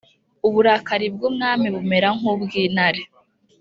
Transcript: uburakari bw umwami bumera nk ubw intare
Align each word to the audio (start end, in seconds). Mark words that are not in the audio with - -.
uburakari 0.47 1.07
bw 1.15 1.21
umwami 1.29 1.65
bumera 1.75 2.09
nk 2.17 2.23
ubw 2.31 2.51
intare 2.63 3.01